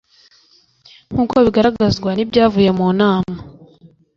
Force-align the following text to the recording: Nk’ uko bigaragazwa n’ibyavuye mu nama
Nk’ 1.11 1.17
uko 1.23 1.35
bigaragazwa 1.45 2.09
n’ibyavuye 2.13 2.69
mu 2.77 2.87
nama 2.99 3.35